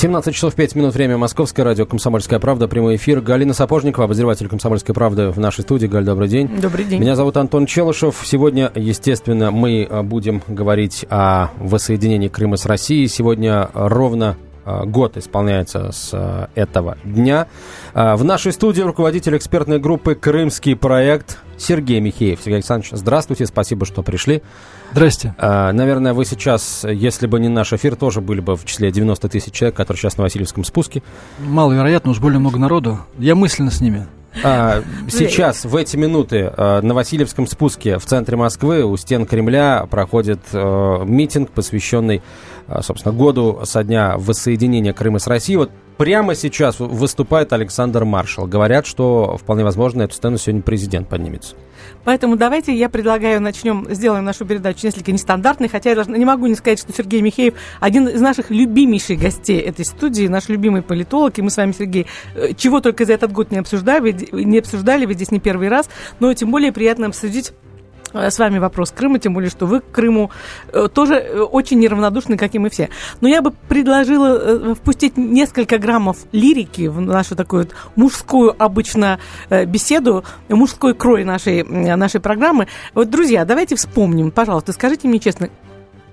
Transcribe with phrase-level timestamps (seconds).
[0.00, 1.18] 17 часов 5 минут время.
[1.18, 2.68] Московское радио «Комсомольская правда».
[2.68, 3.20] Прямой эфир.
[3.20, 5.86] Галина Сапожникова, обозреватель «Комсомольской правды» в нашей студии.
[5.86, 6.48] Галь, добрый день.
[6.58, 7.02] Добрый день.
[7.02, 8.22] Меня зовут Антон Челышев.
[8.24, 13.08] Сегодня, естественно, мы а, будем говорить о воссоединении Крыма с Россией.
[13.08, 14.38] Сегодня ровно
[14.86, 17.46] год исполняется с а, этого дня.
[17.94, 22.38] В нашей студии руководитель экспертной группы «Крымский проект» Сергей Михеев.
[22.40, 24.42] Сергей Александрович, здравствуйте, спасибо, что пришли.
[24.92, 25.34] Здрасте.
[25.38, 29.52] Наверное, вы сейчас, если бы не наш эфир, тоже были бы в числе 90 тысяч
[29.52, 31.02] человек, которые сейчас на Васильевском спуске.
[31.38, 33.00] Маловероятно, уж более много народу.
[33.18, 34.06] Я мысленно с ними.
[34.44, 39.86] А, сейчас, в эти минуты, а, на Васильевском спуске в центре Москвы у стен Кремля
[39.90, 42.22] проходит а, митинг, посвященный,
[42.80, 45.58] собственно, году со дня воссоединения Крыма с Россией.
[45.58, 45.70] Вот
[46.00, 48.46] прямо сейчас выступает Александр Маршал.
[48.46, 51.56] Говорят, что вполне возможно эту сцену сегодня президент поднимется.
[52.04, 56.46] Поэтому давайте я предлагаю начнем, сделаем нашу передачу несколько нестандартной, хотя я даже не могу
[56.46, 61.38] не сказать, что Сергей Михеев один из наших любимейших гостей этой студии, наш любимый политолог,
[61.38, 65.04] и мы с вами, Сергей, э, чего только за этот год не обсуждали, не обсуждали,
[65.04, 67.52] вы здесь не первый раз, но тем более приятно обсудить
[68.12, 70.30] с вами вопрос Крыма, тем более, что вы к Крыму
[70.72, 72.88] э, тоже э, очень неравнодушны, как и мы все.
[73.20, 79.18] Но я бы предложила впустить несколько граммов лирики в нашу такую вот мужскую обычно
[79.66, 82.68] беседу, мужской крой нашей, нашей программы.
[82.94, 85.50] Вот, друзья, давайте вспомним, пожалуйста, скажите мне честно,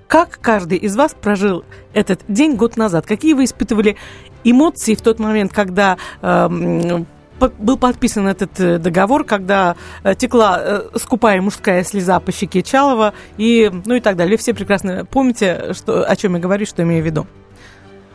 [0.08, 3.06] как каждый из вас прожил этот день год назад?
[3.06, 3.96] Какие вы испытывали
[4.42, 7.04] эмоции в тот момент, когда э,
[7.38, 13.14] был подписан этот э, договор, когда э, текла э, скупая мужская слеза по щеке Чалова
[13.36, 14.36] и, ну и так далее.
[14.36, 17.26] Вы все прекрасно помните, что, о чем я говорю, что имею в виду.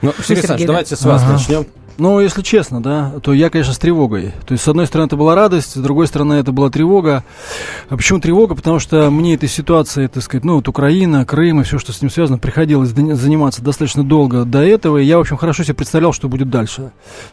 [0.01, 1.33] Ну, Сергей Александрович, давайте с вас ага.
[1.33, 1.65] начнем.
[1.97, 4.33] Ну, если честно, да, то я, конечно, с тревогой.
[4.47, 7.23] То есть, с одной стороны, это была радость, с другой стороны, это была тревога.
[7.89, 8.55] А почему тревога?
[8.55, 12.01] Потому что мне этой ситуации, так сказать, ну, вот Украина, Крым и все, что с
[12.01, 14.97] ним связано, приходилось заниматься достаточно долго до этого.
[14.97, 16.91] И я, в общем, хорошо себе представлял, что будет дальше.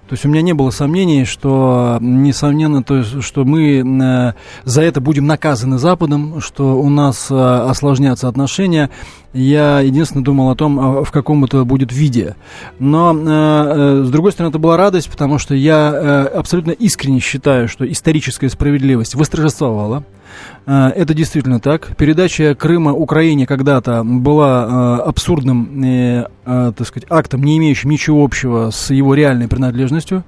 [0.09, 4.33] То есть, у меня не было сомнений, что, несомненно, то есть, что мы э,
[4.65, 8.91] за это будем наказаны Западом, что у нас э, осложнятся отношения.
[9.33, 12.35] Я единственное думал о том, а, в каком это будет виде.
[12.79, 17.69] Но, э, с другой стороны, это была радость, потому что я э, абсолютно искренне считаю,
[17.69, 20.05] что историческая справедливость восторжествовала.
[20.67, 21.97] Э, это действительно так.
[21.97, 28.71] Передача Крыма Украине когда-то была э, абсурдным, э, так сказать, актом, не имеющим ничего общего
[28.71, 30.25] с его реальной принадлежностью.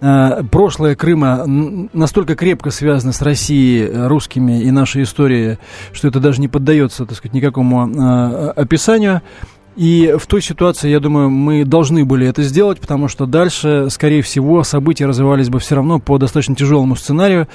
[0.00, 5.58] Прошлое Крыма настолько крепко связано с Россией, русскими и нашей историей,
[5.92, 9.22] что это даже не поддается, так сказать, никакому описанию.
[9.76, 14.22] И в той ситуации, я думаю, мы должны были это сделать, потому что дальше, скорее
[14.22, 17.48] всего, события развивались бы все равно по достаточно тяжелому сценарию.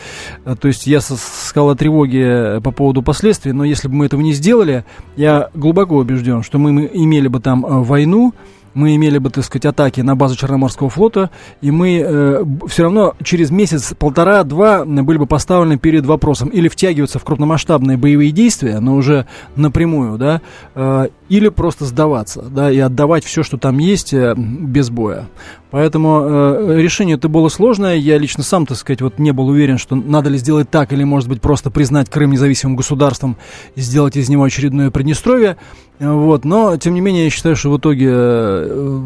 [0.43, 4.19] Э, то есть я сказал о тревоге по поводу последствий, но если бы мы этого
[4.21, 4.83] не сделали,
[5.15, 8.33] я глубоко убежден, что мы имели бы там э, войну,
[8.73, 11.29] мы имели бы, так сказать, атаки на базу Черноморского флота,
[11.61, 17.19] и мы э, все равно через месяц, полтора-два были бы поставлены перед вопросом или втягиваться
[17.19, 19.25] в крупномасштабные боевые действия, но уже
[19.55, 20.41] напрямую, да,
[20.75, 25.27] э, или просто сдаваться, да, и отдавать все, что там есть, э, без боя.
[25.71, 27.95] Поэтому э, решение это было сложное.
[27.95, 31.03] Я лично сам, так сказать, вот не был уверен, что надо ли сделать так, или,
[31.03, 33.37] может быть, просто признать Крым независимым государством
[33.75, 35.57] и сделать из него очередное Приднестровье.
[35.99, 36.45] Вот.
[36.45, 39.01] Но, тем не менее, я считаю, что в итоге э,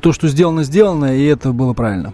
[0.00, 2.12] то, что сделано, сделано, и это было правильно.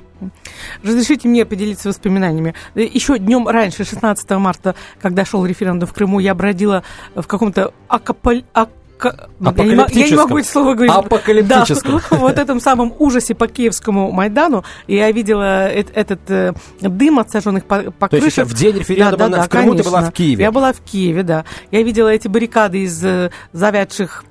[0.82, 2.54] Разрешите мне поделиться воспоминаниями.
[2.74, 6.82] Еще днем раньше, 16 марта, когда шел референдум в Крыму, я бродила
[7.14, 8.44] в каком-то акаполь...
[9.06, 10.94] ак я не, я не могу эти слова говорить.
[10.94, 12.00] Апокалиптическом.
[12.10, 14.64] Да, вот этом самом ужасе по Киевскому Майдану.
[14.86, 18.16] И я видела этот э, дым от сожженных по, по То.
[18.16, 19.84] Есть в день референдума да, да, да, в Крыму конечно.
[19.84, 20.44] ты была в Киеве?
[20.44, 21.44] Я была в Киеве, да.
[21.70, 24.24] Я видела эти баррикады из э, завядших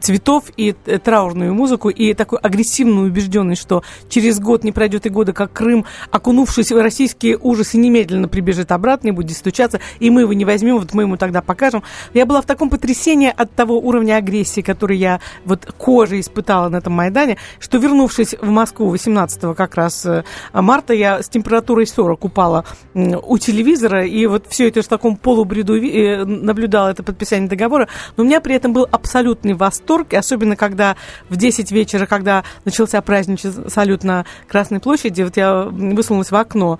[0.00, 5.08] цветов и э, траурную музыку, и такую агрессивную убежденность, что через год не пройдет и
[5.08, 10.22] года, как Крым, окунувшись в российские ужасы, немедленно прибежит обратно и будет стучаться, и мы
[10.22, 11.82] его не возьмем, вот мы ему тогда покажем.
[12.14, 16.76] Я была в таком потрясении от того уровня агрессии, который я вот кожей испытала на
[16.76, 20.22] этом Майдане, что вернувшись в Москву 18 как раз э,
[20.52, 22.64] марта, я с температурой 40 упала
[22.94, 28.22] у телевизора, и вот все это в таком полубреду э, наблюдала это подписание договора, но
[28.22, 30.94] у меня при этом был абсолютный восторг, особенно когда
[31.28, 36.78] в 10 вечера, когда начался праздничный салют на Красной площади, вот я высунулась в окно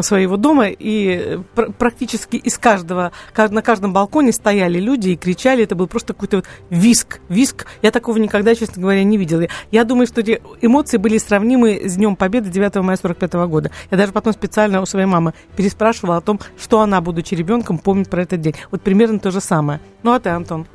[0.00, 1.38] своего дома, и
[1.78, 7.20] практически из каждого, на каждом балконе стояли люди и кричали, это был просто какой-то виск,
[7.28, 7.66] виск.
[7.82, 9.46] Я такого никогда, честно говоря, не видела.
[9.70, 13.70] Я думаю, что эти эмоции были сравнимы с Днем Победы 9 мая 45 года.
[13.90, 18.10] Я даже потом специально у своей мамы переспрашивала о том, что она, будучи ребенком, помнит
[18.10, 18.54] про этот день.
[18.70, 19.80] Вот примерно то же самое.
[20.02, 20.66] Ну, а ты, Антон?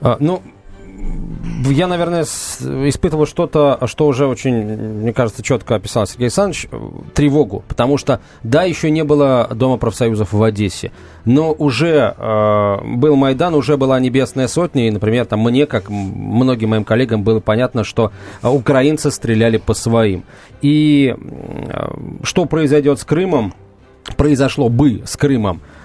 [0.00, 0.42] А, ну,
[1.70, 6.78] я, наверное, испытывал что-то, что уже очень, мне кажется, четко описал Сергей Александрович, э,
[7.14, 7.64] тревогу.
[7.68, 10.92] Потому что, да, еще не было Дома профсоюзов в Одессе,
[11.24, 16.70] но уже э, был Майдан, уже была Небесная Сотня, и, например, там мне, как многим
[16.70, 20.24] моим коллегам, было понятно, что украинцы стреляли по своим.
[20.62, 21.88] И э,
[22.22, 23.54] что произойдет с Крымом,
[24.16, 25.75] произошло бы с Крымом, Э,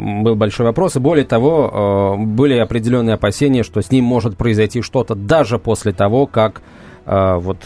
[0.00, 0.96] был большой вопрос.
[0.96, 5.92] И более того, э, были определенные опасения, что с ним может произойти что-то даже после
[5.92, 6.62] того, как
[7.06, 7.58] вот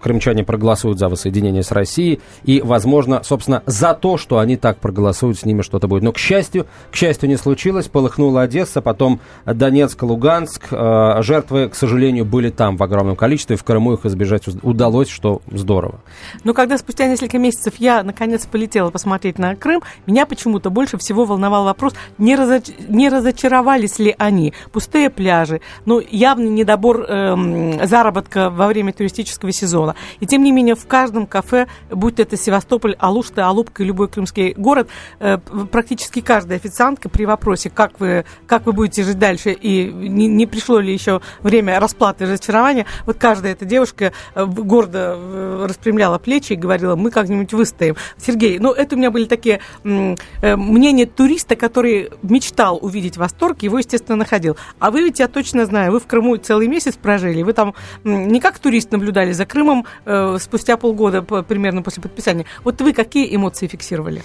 [0.00, 5.38] крымчане проголосуют за воссоединение с Россией, и, возможно, собственно, за то, что они так проголосуют,
[5.38, 6.02] с ними что-то будет.
[6.02, 11.74] Но, к счастью, к счастью, не случилось, полыхнула Одесса, потом Донецк, Луганск, а, жертвы, к
[11.74, 16.00] сожалению, были там в огромном количестве, в Крыму их избежать удалось, что здорово.
[16.44, 21.24] Но когда спустя несколько месяцев я, наконец, полетела посмотреть на Крым, меня почему-то больше всего
[21.24, 22.64] волновал вопрос, не, разоч...
[22.88, 24.52] не разочаровались ли они.
[24.72, 29.96] Пустые пляжи, ну, явный недобор эм, заработка во время время туристического сезона.
[30.20, 34.52] И тем не менее в каждом кафе, будь это Севастополь, Алушта, Алупка и любой крымский
[34.56, 34.88] город,
[35.20, 40.28] э, практически каждая официантка при вопросе, как вы, как вы будете жить дальше и не,
[40.28, 45.66] не пришло ли еще время расплаты и разочарования, вот каждая эта девушка э, гордо э,
[45.68, 47.96] распрямляла плечи и говорила, мы как-нибудь выстоим.
[48.18, 54.16] Сергей, ну это у меня были такие мнения туриста, который мечтал увидеть восторг, его, естественно,
[54.16, 54.56] находил.
[54.78, 58.40] А вы ведь, я точно знаю, вы в Крыму целый месяц прожили, вы там не
[58.40, 62.44] как турист, туристы наблюдали за Крымом э, спустя полгода примерно после подписания.
[62.64, 64.22] Вот вы какие эмоции фиксировали?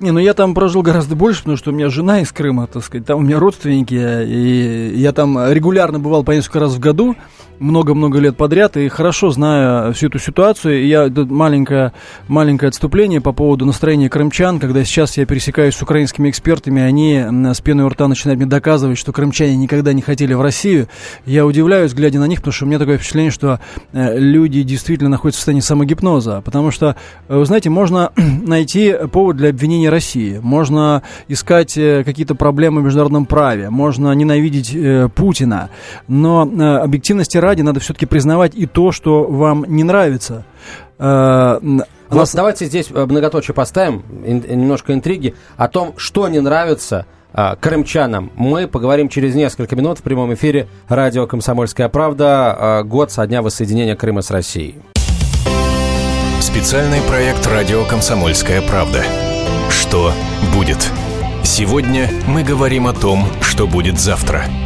[0.00, 2.84] Не, ну я там прожил гораздо больше, потому что у меня жена из Крыма, так
[2.84, 7.16] сказать, там у меня родственники, и я там регулярно бывал по несколько раз в году
[7.58, 10.86] много-много лет подряд и хорошо знаю всю эту ситуацию.
[10.86, 11.92] Я маленькое,
[12.28, 17.24] маленькое отступление по поводу настроения крымчан, когда сейчас я пересекаюсь с украинскими экспертами, они
[17.54, 20.88] с пеной у рта начинают мне доказывать, что крымчане никогда не хотели в Россию.
[21.24, 23.60] Я удивляюсь, глядя на них, потому что у меня такое впечатление, что
[23.92, 26.42] э, люди действительно находятся в состоянии самогипноза.
[26.44, 26.96] Потому что,
[27.28, 32.84] э, вы знаете, можно найти повод для обвинения России, можно искать э, какие-то проблемы в
[32.84, 34.76] международном праве, можно ненавидеть
[35.14, 35.70] Путина,
[36.08, 36.42] но
[36.82, 40.44] объективности ради надо все-таки признавать и то, что вам не нравится.
[40.98, 41.58] Э,
[42.08, 42.34] вот нас...
[42.34, 48.32] давайте здесь э, многоточие поставим, немножко интриги, о том, что не нравится э, крымчанам.
[48.34, 52.82] Мы поговорим через несколько минут в прямом эфире радио «Комсомольская правда».
[52.84, 54.76] Год со дня воссоединения Крыма с Россией.
[56.40, 59.02] Специальный проект «Радио Комсомольская правда».
[59.70, 60.12] Что
[60.54, 60.90] будет?
[61.44, 64.44] Сегодня мы говорим о том, что будет завтра–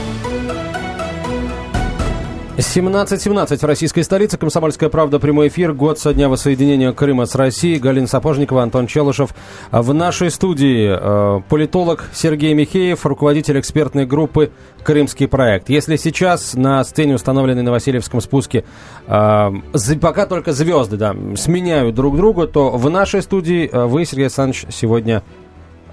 [2.61, 4.37] 17.17 в российской столице.
[4.37, 5.19] Комсомольская правда.
[5.19, 5.73] Прямой эфир.
[5.73, 7.79] Год со дня воссоединения Крыма с Россией.
[7.79, 9.31] Галина Сапожникова, Антон Челышев.
[9.71, 14.51] В нашей студии э, политолог Сергей Михеев, руководитель экспертной группы
[14.83, 15.69] «Крымский проект».
[15.69, 18.63] Если сейчас на сцене, установленной на Васильевском спуске,
[19.07, 19.51] э,
[19.99, 24.67] пока только звезды да, сменяют друг друга, то в нашей студии э, вы, Сергей Александрович,
[24.69, 25.23] сегодня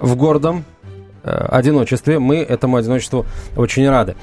[0.01, 0.65] в гордом
[1.25, 2.19] одиночестве.
[2.19, 4.17] Мы этому одиночеству очень рады.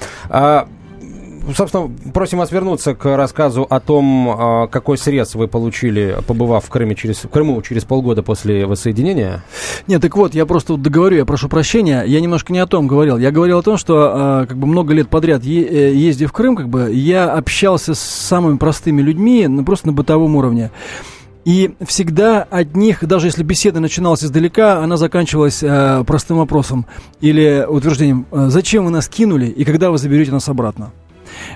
[1.54, 6.70] Собственно, просим вас вернуться к рассказу о том, а, какой срез вы получили, побывав в
[6.70, 9.44] Крыме через, в Крыму через полгода после воссоединения.
[9.86, 13.18] Нет, так вот, я просто договорю, я прошу прощения, я немножко не о том говорил.
[13.18, 16.56] Я говорил о том, что а, как бы много лет подряд э, ездив в Крым,
[16.56, 20.72] как бы я общался с самыми простыми людьми, ну, просто на бытовом уровне.
[21.46, 26.88] И всегда от них, даже если беседа начиналась издалека, она заканчивалась э, простым вопросом
[27.22, 30.92] или утверждением, «Э, зачем вы нас кинули и когда вы заберете нас обратно.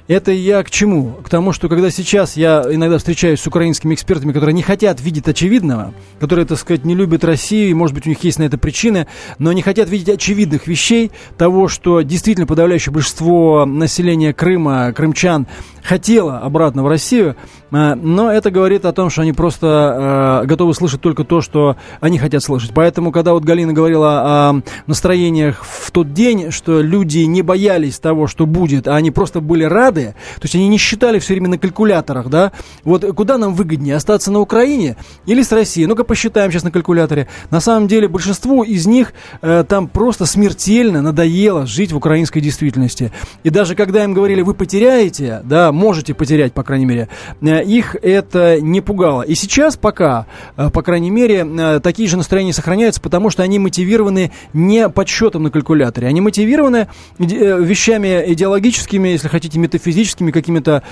[0.08, 1.18] Это я к чему?
[1.24, 5.28] К тому, что когда сейчас я иногда встречаюсь с украинскими экспертами, которые не хотят видеть
[5.28, 8.58] очевидного, которые, так сказать, не любят Россию, и, может быть, у них есть на это
[8.58, 9.08] причины,
[9.38, 15.48] но не хотят видеть очевидных вещей, того, что действительно подавляющее большинство населения Крыма, крымчан,
[15.84, 17.36] хотела обратно в Россию,
[17.72, 21.78] э, но это говорит о том, что они просто э, готовы слышать только то, что
[22.00, 22.72] они хотят слышать.
[22.74, 28.28] Поэтому, когда вот Галина говорила о настроениях в тот день, что люди не боялись того,
[28.28, 31.58] что будет, а они просто были рады, то есть они не считали все время на
[31.58, 32.52] калькуляторах, да,
[32.84, 34.96] вот куда нам выгоднее, остаться на Украине
[35.26, 35.88] или с Россией?
[35.88, 37.28] Ну-ка посчитаем сейчас на калькуляторе.
[37.50, 43.12] На самом деле большинству из них э, там просто смертельно надоело жить в украинской действительности.
[43.44, 47.10] И даже когда им говорили, вы потеряете, да, можете потерять, по крайней мере,
[47.42, 49.22] э, их это не пугало.
[49.22, 50.26] И сейчас пока,
[50.58, 55.44] э, по крайней мере, э, такие же настроения сохраняются, потому что они мотивированы не подсчетом
[55.44, 60.84] на калькуляторе, они мотивированы вещами идеологическими, если хотите, метафизическими, какими-то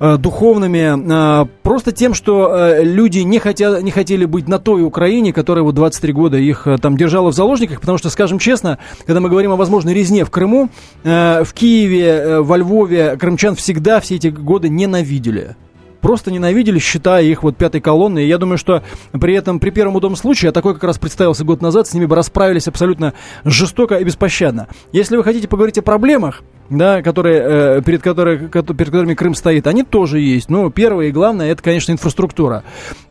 [0.00, 5.74] духовными, просто тем, что люди не, хотят, не хотели быть на той Украине, которая вот
[5.74, 9.56] 23 года их там держала в заложниках, потому что, скажем честно, когда мы говорим о
[9.56, 10.70] возможной резне в Крыму,
[11.04, 15.56] в Киеве, во Львове крымчан всегда все эти годы ненавидели
[16.00, 18.24] просто ненавидели, считая их вот пятой колонной.
[18.24, 21.44] И я думаю, что при этом, при первом удобном случае, а такой как раз представился
[21.44, 23.12] год назад, с ними бы расправились абсолютно
[23.44, 24.68] жестоко и беспощадно.
[24.92, 27.42] Если вы хотите поговорить о проблемах, да, которые,
[27.78, 30.48] э, перед, которые, перед которыми Крым стоит, они тоже есть.
[30.48, 32.62] Но первое и главное, это, конечно, инфраструктура.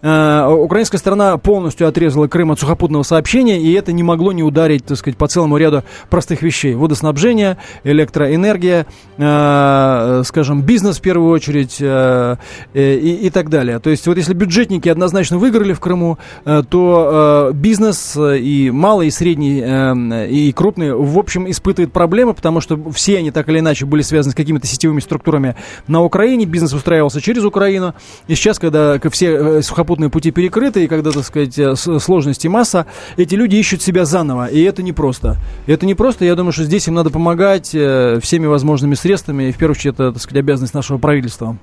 [0.02, 4.86] Э, украинская сторона полностью отрезала Крым от сухопутного сообщения, и это не могло не ударить,
[4.86, 6.74] так сказать, по целому ряду простых вещей.
[6.74, 8.86] Водоснабжение, электроэнергия,
[9.18, 12.38] э, скажем, бизнес в первую очередь э,
[12.74, 13.80] э, и, и так далее.
[13.80, 19.08] То есть вот если бюджетники однозначно выиграли в Крыму, э, то э, бизнес и малый,
[19.08, 23.60] и средний, э, и крупный, в общем, испытывает проблемы, потому что все они так или
[23.60, 25.56] иначе были связаны с какими-то сетевыми структурами
[25.88, 27.94] на Украине, бизнес устраивался через Украину.
[28.28, 32.86] И сейчас, когда все э, сухопутные пути перекрыты, и когда, так сказать, э, сложности масса,
[33.18, 35.38] эти люди ищут себя заново, и это непросто.
[35.68, 39.58] Это непросто, я думаю, что здесь им надо помогать э, всеми возможными средствами, и в
[39.58, 41.58] первую очередь это, так сказать, обязанность нашего правительства.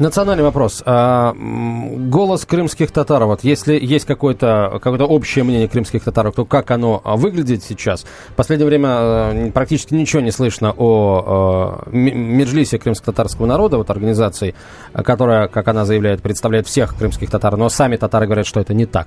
[0.00, 0.82] Национальный вопрос.
[0.86, 6.70] А, голос крымских татар, вот если есть какое-то какое общее мнение крымских татар, то как
[6.70, 8.06] оно выглядит сейчас?
[8.30, 14.54] В последнее время практически ничего не слышно о э, Меджлисе крымско-татарского народа, вот организации,
[14.94, 18.86] которая, как она заявляет, представляет всех крымских татар, но сами татары говорят, что это не
[18.86, 19.06] так.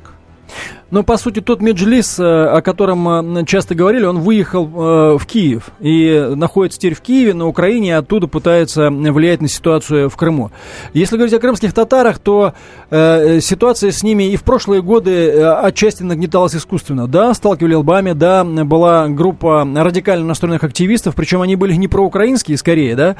[0.94, 5.26] Но, по сути, тот Меджлис, э, о котором э, часто говорили, он выехал э, в
[5.26, 10.16] Киев и находится теперь в Киеве, на Украине, и оттуда пытается влиять на ситуацию в
[10.16, 10.52] Крыму.
[10.94, 12.54] Если говорить о крымских татарах, то
[12.92, 17.08] ситуация с ними и в прошлые годы отчасти нагнеталась искусственно.
[17.08, 22.96] Да, сталкивали лбами, да, была группа радикально настроенных активистов, причем они были не проукраинские, скорее,
[22.96, 23.16] да,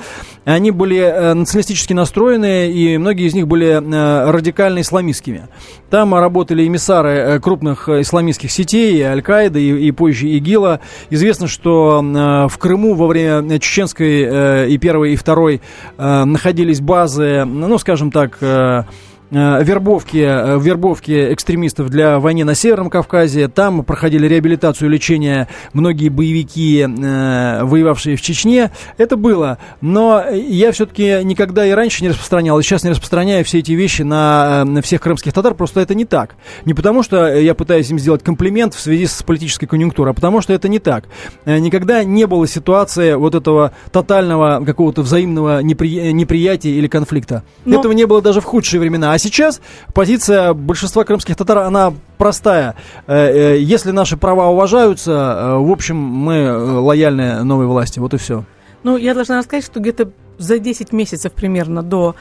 [0.46, 3.82] они были националистически настроенные, и многие из них были
[4.30, 5.48] радикально исламистскими.
[5.90, 10.80] Там работали эмиссары крупных крупных э, исламистских сетей, и Аль-Каиды, и, и позже ИГИЛа.
[11.10, 15.62] Известно, что э, в Крыму во время чеченской э, и первой, и второй
[15.98, 18.84] э, находились базы, ну, скажем так, э, Э,
[19.34, 23.48] вербовки, э, вербовки экстремистов для войны на Северном Кавказе.
[23.48, 28.72] Там проходили реабилитацию, лечение многие боевики, э, воевавшие в Чечне.
[28.98, 29.58] Это было.
[29.82, 34.04] Но я все-таки никогда и раньше не распространял, и сейчас не распространяю все эти вещи
[34.04, 35.56] на, на всех крымских татар.
[35.56, 36.36] Просто это не так.
[36.66, 40.42] Не потому, что я пытаюсь им сделать комплимент в связи с политической конъюнктурой, а потому,
[40.42, 41.06] что это не так.
[41.46, 46.14] Никогда не было ситуации вот этого тотального какого-то взаимного непри...
[46.14, 47.44] неприятия или конфликта.
[47.66, 47.80] Но...
[47.80, 49.14] Этого не было даже в худшие времена.
[49.14, 49.62] А сейчас
[49.94, 52.76] позиция большинства крымских татар, она простая.
[53.08, 58.00] Э, э, если наши права уважаются, э, в общем, мы лояльны новой власти.
[58.00, 58.44] Вот и все.
[58.84, 62.16] Ну, я должна сказать, что где-то за 10 месяцев примерно до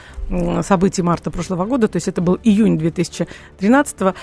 [0.61, 4.15] событий марта прошлого года, то есть это был июнь 2013,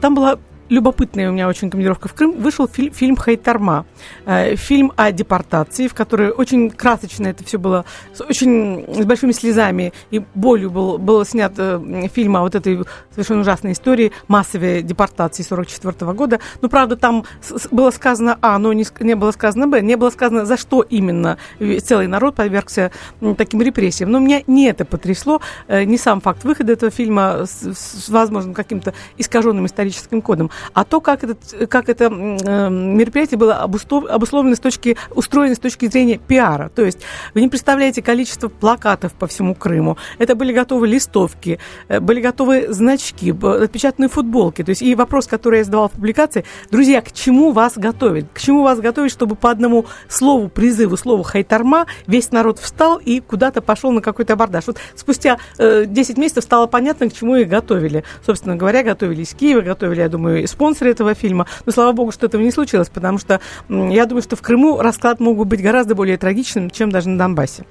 [0.00, 0.38] там была
[0.68, 3.86] любопытная у меня очень командировка в Крым, вышел фильм, фильм «Хайтарма».
[4.24, 9.32] Э, фильм о депортации, в которой очень красочно это все было, с очень с большими
[9.32, 14.82] слезами и болью был, был снят э, фильм о вот этой совершенно ужасной истории массовой
[14.82, 16.40] депортации 44 года.
[16.62, 20.10] Но, правда, там с, было сказано А, но не, не было сказано Б, не было
[20.10, 21.38] сказано, за что именно
[21.84, 22.90] целый народ подвергся
[23.36, 24.10] таким репрессиям.
[24.10, 28.54] Но меня не это потрясло, э, не сам факт выхода этого фильма с, с возможным
[28.54, 34.60] каким-то искаженным историческим кодом, а то, как, этот, как это э, мероприятие было обусловлено с
[34.60, 36.70] точки, устроено с точки зрения пиара.
[36.74, 37.00] То есть
[37.34, 39.96] вы не представляете количество плакатов по всему Крыму.
[40.18, 41.58] Это были готовы листовки,
[41.88, 44.62] э, были готовы значки, отпечатанные футболки.
[44.62, 48.26] То есть и вопрос, который я задавал в публикации, друзья, к чему вас готовить?
[48.32, 53.20] К чему вас готовить, чтобы по одному слову, призыву, слову хайтарма весь народ встал и
[53.20, 54.66] куда-то пошел на какой-то абордаж?
[54.66, 58.04] Вот спустя э, 10 месяцев стало понятно, к чему их готовили.
[58.24, 61.46] Собственно говоря, готовили из Киева, готовили, я думаю, спонсоры этого фильма.
[61.64, 65.20] Но слава богу, что этого не случилось, потому что я думаю, что в Крыму расклад
[65.20, 67.64] мог бы быть гораздо более трагичным, чем даже на Донбассе.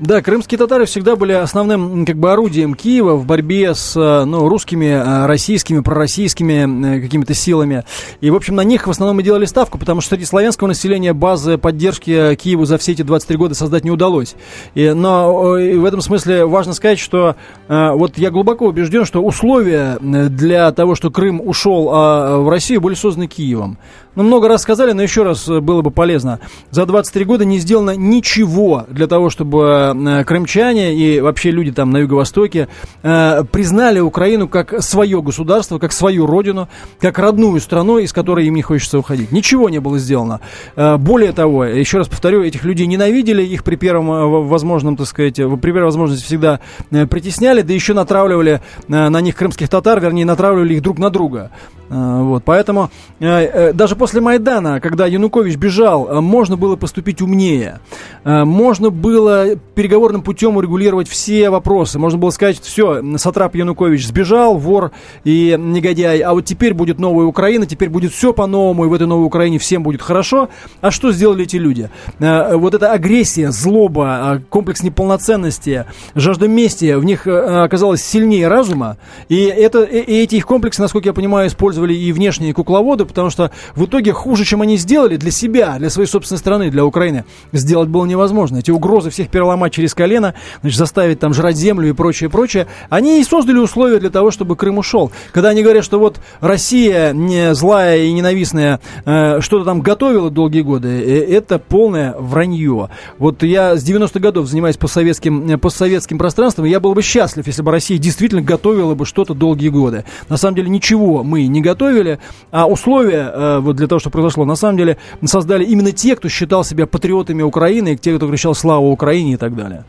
[0.00, 4.48] Да, крымские татары всегда были основным как бы орудием Киева в борьбе с э, ну,
[4.48, 7.82] русскими, э, российскими, пророссийскими э, какими-то силами.
[8.20, 11.14] И, в общем, на них в основном и делали ставку, потому что среди славянского населения
[11.14, 14.36] базы поддержки Киеву за все эти 23 года создать не удалось.
[14.74, 17.34] И, но и в этом смысле важно сказать, что
[17.68, 22.94] вот я глубоко убежден, что условия для того, что Крым ушел а, в Россию, были
[22.94, 23.78] созданы Киевом.
[24.14, 26.40] Ну, много раз сказали, но еще раз было бы полезно.
[26.70, 31.90] За 23 года не сделано ничего для того, чтобы э, крымчане и вообще люди там
[31.90, 32.68] на Юго-Востоке
[33.02, 36.68] э, признали Украину как свое государство, как свою родину,
[37.00, 39.32] как родную страну, из которой им не хочется уходить.
[39.32, 40.40] Ничего не было сделано.
[40.76, 45.36] Э, более того, еще раз повторю, этих людей ненавидели, их при первом возможном, так сказать,
[45.36, 50.82] при первой возможности всегда притесняли, да еще натравливали на них крымских татар, вернее, натравливали их
[50.82, 51.50] друг на друга.
[51.88, 57.80] Вот, поэтому даже после Майдана, когда Янукович бежал, можно было поступить умнее.
[58.24, 62.00] Можно было переговорным путем урегулировать все вопросы.
[62.00, 64.90] Можно было сказать, все, Сатрап Янукович сбежал, вор
[65.22, 69.06] и негодяй, а вот теперь будет новая Украина, теперь будет все по-новому, и в этой
[69.06, 70.48] новой Украине всем будет хорошо.
[70.80, 71.90] А что сделали эти люди?
[72.18, 78.96] Вот эта агрессия, злоба, комплекс неполноценности, жажда мести в них оказалась сильнее разума,
[79.28, 83.52] и, это, и эти их комплексы, насколько я понимаю, использовали и внешние кукловоды, потому что
[83.76, 87.88] в итоге хуже, чем они сделали для себя, для своей собственной страны, для Украины, сделать
[87.88, 88.56] было невозможно.
[88.56, 93.20] Эти угрозы всех переломать через колено, значит, заставить там жрать землю и прочее, прочее, они
[93.20, 95.10] и создали условия для того, чтобы Крым ушел.
[95.32, 100.62] Когда они говорят, что вот Россия не злая и ненавистная э, что-то там готовила долгие
[100.62, 102.90] годы, э, это полное вранье.
[103.18, 107.46] Вот я с 90-х годов занимаюсь постсоветским, э, постсоветским пространством, и я был бы счастлив,
[107.46, 110.04] если бы Россия действительно готовила бы что-то долгие годы.
[110.28, 112.18] На самом деле ничего мы не готовили,
[112.50, 116.28] а условия э, вот для того, что произошло, на самом деле создали именно те, кто
[116.28, 119.84] считал себя патриотами Украины, те, кто кричал «Слава Украине» и так далее.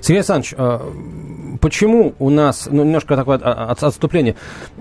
[0.00, 0.80] Сергей Александрович, э,
[1.60, 4.36] почему у нас, ну, немножко такое отступление,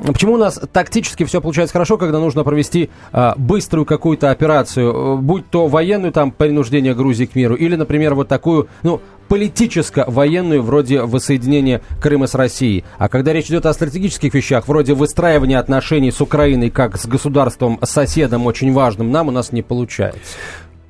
[0.06, 5.16] почему у нас тактически все получается хорошо, когда нужно провести а, быструю какую-то операцию, э,
[5.18, 11.02] будь то военную, там, принуждение Грузии к миру, или, например, вот такую, ну, политическо-военную, вроде
[11.02, 12.84] воссоединения Крыма с Россией.
[12.98, 18.46] А когда речь идет о стратегических вещах, вроде выстраивания отношений с Украиной как с государством-соседом
[18.46, 20.20] очень важным, нам у нас не получается.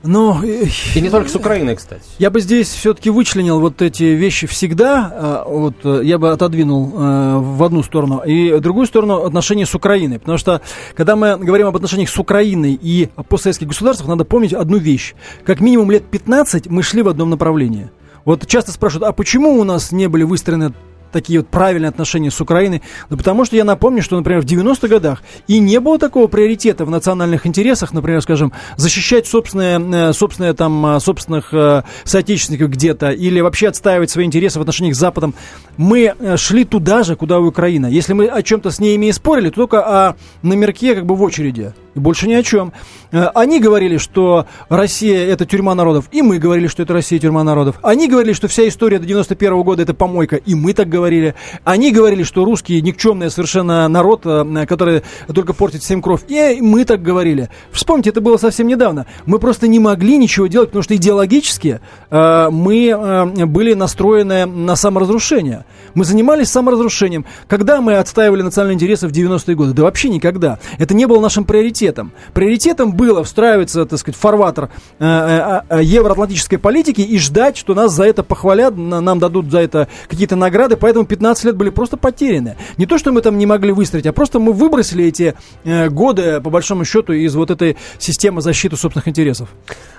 [0.06, 0.41] Но...
[0.44, 2.04] И не только с Украиной, кстати.
[2.20, 5.12] Я бы здесь все-таки вычленил вот эти вещи всегда.
[5.12, 8.22] А, вот э, я бы отодвинул э, в одну сторону.
[8.26, 10.20] И другую сторону отношения с Украиной.
[10.20, 10.62] Потому что,
[10.96, 15.15] когда мы говорим об отношениях с Украиной и постсоветских государствах, надо помнить одну вещь.
[15.46, 17.89] Как минимум лет 15 мы шли в одном направлении.
[18.26, 20.74] Вот часто спрашивают, а почему у нас не были выстроены
[21.15, 22.82] такие вот правильные отношения с Украиной?
[23.10, 26.86] Ну, потому что я напомню, что, например, в 90-х годах и не было такого приоритета
[26.86, 33.12] в национальных интересах, например, скажем, защищать собственные, э, собственные там, э, собственных э, соотечественников где-то
[33.12, 35.34] или вообще отстаивать свои интересы в отношениях с Западом.
[35.78, 37.88] Мы шли туда же, куда и Украина.
[37.88, 41.21] Если мы о чем-то с ними и спорили, то только о номерке как бы в
[41.21, 41.73] очереди.
[41.95, 42.73] И больше ни о чем.
[43.12, 47.80] Они говорили, что Россия это тюрьма народов, и мы говорили, что это Россия тюрьма народов.
[47.82, 51.05] Они говорили, что вся история до 91 -го года это помойка, и мы так говорили
[51.06, 51.36] говорили.
[51.63, 56.22] Они говорили, что русские никчемный совершенно народ, э, который только портит всем кровь.
[56.28, 57.50] И мы так говорили.
[57.72, 59.06] Вспомните, это было совсем недавно.
[59.28, 64.76] Мы просто не могли ничего делать, потому что идеологически э, мы э, были настроены на
[64.76, 65.65] саморазрушение.
[65.94, 67.26] Мы занимались саморазрушением.
[67.48, 69.74] Когда мы отстаивали национальные интересы в 90-е годы?
[69.74, 70.58] Да вообще никогда.
[70.80, 72.13] Это не было нашим приоритетом.
[72.34, 77.94] Приоритетом было встраиваться, так сказать, в фарватер э, э, евроатлантической политики и ждать, что нас
[77.94, 80.78] за это похвалят, нам дадут за это какие-то награды.
[80.78, 82.55] Поэтому 15 лет были просто потеряны.
[82.77, 86.39] Не то, что мы там не могли выстроить, а просто мы выбросили эти э, годы,
[86.41, 89.49] по большому счету, из вот этой системы защиты собственных интересов.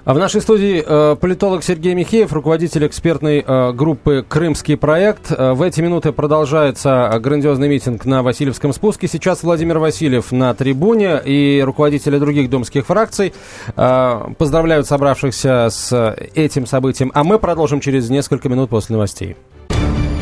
[0.06, 5.32] А в нашей студии э, политолог Сергей Михеев, руководитель экспертной э, группы «Крымский проект».
[5.32, 9.08] Э, в эти минуты продолжается грандиозный митинг на Васильевском спуске.
[9.08, 13.34] Сейчас Владимир Васильев на трибуне и руководители других домских фракций
[13.74, 17.10] поздравляют собравшихся с этим событием.
[17.12, 19.36] А мы продолжим через несколько минут после новостей.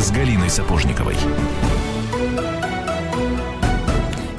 [0.00, 1.16] с Галиной Сапожниковой.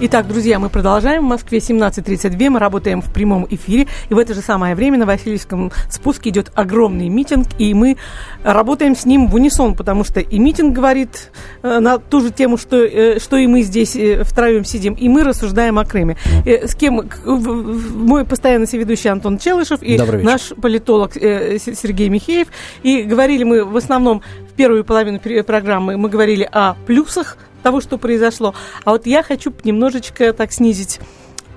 [0.01, 1.25] Итак, друзья, мы продолжаем.
[1.25, 2.49] В Москве 17.32.
[2.49, 3.87] Мы работаем в прямом эфире.
[4.07, 7.47] И в это же самое время на Васильевском спуске идет огромный митинг.
[7.57, 7.97] И мы
[8.41, 11.33] работаем с ним в унисон, потому что и митинг говорит
[11.63, 14.93] э, на ту же тему, что, э, что и мы здесь э, втроем сидим.
[14.93, 16.15] И мы рассуждаем о Крыме.
[16.45, 17.01] Э, с кем?
[17.01, 22.47] К, в, мой постоянно ведущий Антон Челышев и наш политолог э, Сергей Михеев.
[22.83, 27.97] И говорили мы в основном в первую половину программы мы говорили о плюсах того, что
[27.97, 28.53] произошло.
[28.85, 30.99] А вот я хочу немножечко так снизить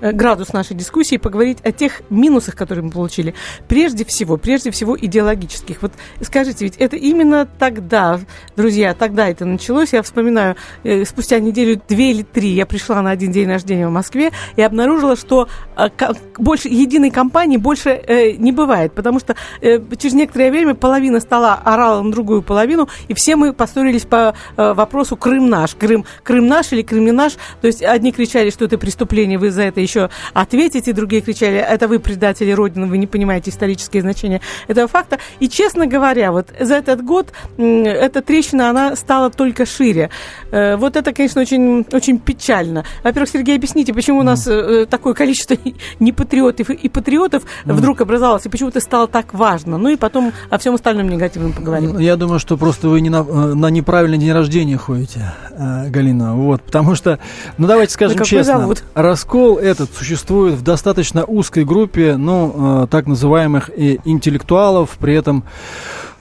[0.02, 3.34] градус нашей дискуссии, поговорить о тех минусах, которые мы получили.
[3.68, 5.80] Прежде всего, прежде всего идеологических.
[5.80, 8.20] Вот скажите, ведь это именно тогда,
[8.56, 9.92] друзья, тогда это началось.
[9.92, 13.92] Я вспоминаю, э, спустя неделю, две или три я пришла на один день рождения в
[13.92, 15.88] Москве и обнаружила, что э,
[16.38, 18.02] больше единой компании больше
[18.38, 23.36] не бывает, потому что через некоторое время половина стола орала на другую половину, и все
[23.36, 27.34] мы поссорились по вопросу Крым наш, Крым, Крым наш или Крым не наш.
[27.60, 31.22] То есть одни кричали, что это преступление, вы за это еще еще ответить, и другие
[31.22, 35.18] кричали, это вы предатели Родины, вы не понимаете историческое значение этого факта.
[35.40, 40.10] И, честно говоря, вот за этот год эта трещина, она стала только шире.
[40.50, 42.84] Э, вот это, конечно, очень, очень печально.
[43.04, 45.56] Во-первых, Сергей, объясните, почему у нас э, такое количество
[46.00, 49.78] непатриотов и патриотов вдруг образовалось, и почему это стало так важно.
[49.78, 51.98] Ну и потом о всем остальном негативном поговорим.
[51.98, 56.34] Я думаю, что просто вы не на, э, на неправильный день рождения ходите, Галина.
[56.34, 57.18] Вот, потому что,
[57.58, 58.84] ну давайте скажем ну, честно, зовут?
[58.94, 65.14] раскол это этот существует в достаточно узкой группе, ну, э, так называемых и интеллектуалов, при
[65.14, 65.44] этом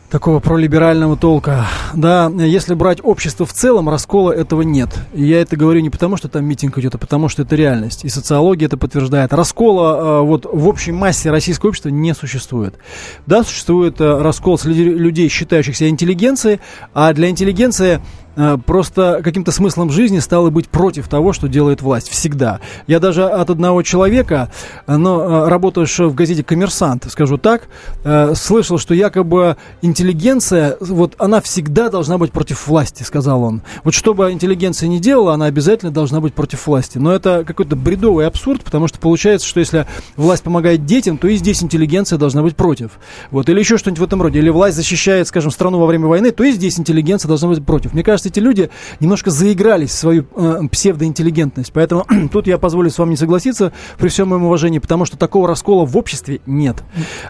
[0.09, 1.65] такого пролиберального толка.
[1.93, 4.89] Да, если брать общество в целом, раскола этого нет.
[5.13, 8.03] И я это говорю не потому, что там митинг идет, а потому, что это реальность.
[8.03, 9.31] И социология это подтверждает.
[9.31, 12.75] Раскола э, вот в общей массе российского общества не существует.
[13.25, 16.59] Да, существует э, раскол среди людей, считающихся интеллигенцией,
[16.93, 18.20] а для интеллигенции Э,
[18.65, 22.09] просто каким-то смыслом жизни стало быть против того, что делает власть.
[22.09, 22.59] Всегда.
[22.87, 24.51] Я даже от одного человека,
[24.87, 27.67] э, но э, работающего в газете «Коммерсант», скажу так,
[28.35, 33.61] слышал, что якобы интеллигенция, вот она всегда должна быть против власти, сказал он.
[33.83, 36.97] Вот что бы интеллигенция не делала, она обязательно должна быть против власти.
[36.97, 41.35] Но это какой-то бредовый абсурд, потому что получается, что если власть помогает детям, то и
[41.35, 42.91] здесь интеллигенция должна быть против.
[43.31, 43.49] Вот.
[43.49, 44.39] Или еще что-нибудь в этом роде.
[44.39, 47.93] Или власть защищает, скажем, страну во время войны, то и здесь интеллигенция должна быть против.
[47.93, 51.71] Мне кажется, кажется, эти люди немножко заигрались в свою э, псевдоинтеллигентность.
[51.73, 55.47] Поэтому тут я позволю с вами не согласиться при всем моем уважении, потому что такого
[55.47, 56.77] раскола в обществе нет.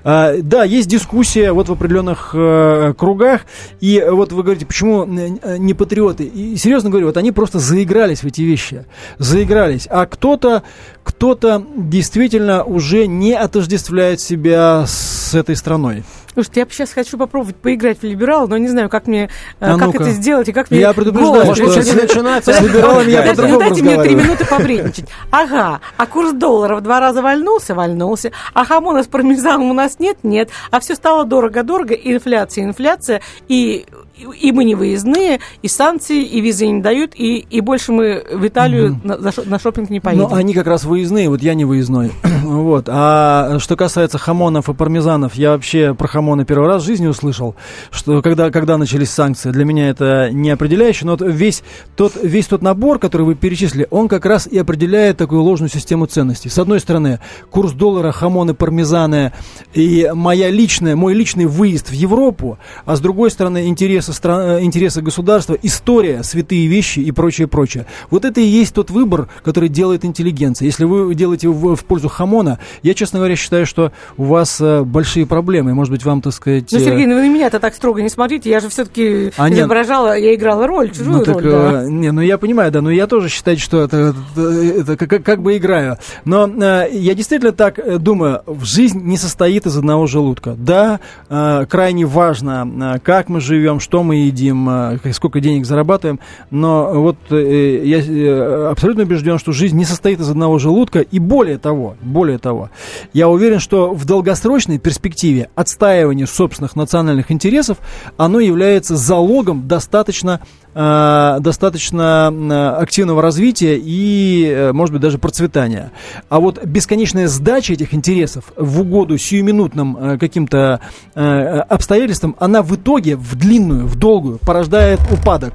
[0.04, 3.42] А, да, есть дискуссия вот в определенных э, кругах,
[3.80, 6.26] и вот вы говорите, почему э, не патриоты?
[6.26, 8.86] И серьезно говорю, вот они просто заигрались в эти вещи,
[9.18, 9.88] заигрались.
[9.90, 10.64] А кто-то,
[11.04, 16.04] кто-то действительно уже не отождествляет себя с этой страной.
[16.34, 19.28] Слушайте, я сейчас хочу попробовать поиграть в либерал, но не знаю, как мне, э,
[19.60, 23.12] а как это сделать и как мне Я предупреждаю, голос что если начинается с либералами,
[23.12, 25.06] я по-другому Дайте мне три минуты побредничать.
[25.30, 27.76] Ага, а курс доллара в два раза вальнулся?
[27.76, 28.32] Вальнулся.
[28.54, 30.18] А хамона с пармезаном у нас нет?
[30.24, 30.50] Нет.
[30.72, 33.86] А все стало дорого-дорого, инфляция, инфляция, и
[34.22, 38.46] и мы не выездные, и санкции, и визы не дают, и, и больше мы в
[38.46, 39.44] Италию mm-hmm.
[39.46, 40.28] на, на шопинг не поедем.
[40.30, 42.12] Ну, они как раз выездные, вот я не выездной.
[42.44, 42.86] вот.
[42.88, 47.56] А что касается хамонов и пармезанов, я вообще про хамоны первый раз в жизни услышал,
[47.92, 51.64] что когда, когда начались санкции, для меня это не определяющее, но весь
[51.96, 56.06] тот, весь тот набор, который вы перечислили, он как раз и определяет такую ложную систему
[56.06, 56.50] ценностей.
[56.50, 59.34] С одной стороны, курс доллара, хамоны, пармезаны
[59.74, 64.42] и моя личная, мой личный выезд в Европу, а с другой стороны, интересы интересы, стран,
[64.42, 67.86] э, интересы государства, история, святые вещи и прочее, прочее.
[68.10, 70.66] Вот это и есть тот выбор, который делает интеллигенция.
[70.66, 74.84] Если вы делаете в, в пользу хамона, я, честно говоря, считаю, что у вас э,
[74.84, 75.74] большие проблемы.
[75.74, 76.72] Может быть, вам, так сказать...
[76.72, 78.50] Ну, Сергей, ну вы на меня-то так строго не смотрите.
[78.50, 80.26] Я же все-таки а, изображала, нет.
[80.26, 81.44] я играла роль, чужую ну, так, роль.
[81.44, 81.84] Да.
[81.84, 85.24] Э, не, ну я понимаю, да, но я тоже считаю, что это, это, это как,
[85.24, 85.98] как бы играю.
[86.26, 90.56] Но э, я действительно так э, думаю, жизнь не состоит из одного желудка.
[90.58, 96.20] Да, э, крайне важно, э, как мы живем, что мы едим, а, сколько денег зарабатываем.
[96.50, 101.00] Но вот э, я э, абсолютно убежден, что жизнь не состоит из одного желудка.
[101.00, 102.70] И более того, более того,
[103.14, 107.78] я уверен, что в долгосрочной перспективе отстаивание собственных национальных интересов,
[108.18, 110.42] оно является залогом достаточно
[110.74, 115.92] Э, достаточно э, активного развития и, э, может быть, даже процветания.
[116.30, 120.80] А вот бесконечная сдача этих интересов в угоду сиюминутным каким-то
[121.14, 125.54] обстоятельствам, она в итоге в длинную, в долгую порождает упадок.